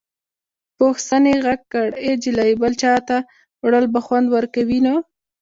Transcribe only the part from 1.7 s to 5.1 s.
کړ ای جلۍ بل چاته وړل به خوند ورکوي نو.